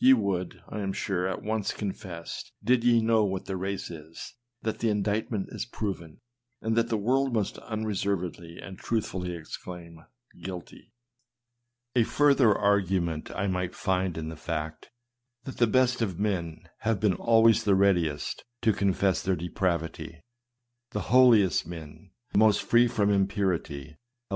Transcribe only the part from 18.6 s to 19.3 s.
to confess